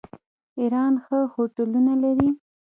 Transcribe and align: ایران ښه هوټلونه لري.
ایران 0.59 0.93
ښه 1.05 1.19
هوټلونه 1.33 1.93
لري. 2.03 2.29